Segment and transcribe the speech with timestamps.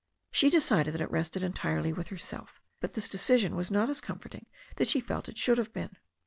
[0.31, 2.59] She decided that it rested entirely with herself.
[2.79, 5.95] But this decision was not as comforting as she felt it should have been.